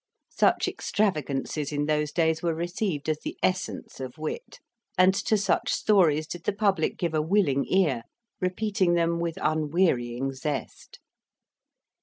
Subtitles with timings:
[0.29, 4.59] '"Such extravagances in those days were received as the essence of wit,
[4.97, 8.05] and to such stories did the public give a willing ear,
[8.39, 10.97] repeating them with unwearying zest.